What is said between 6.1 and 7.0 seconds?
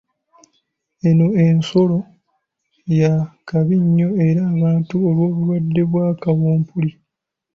kawumpuli.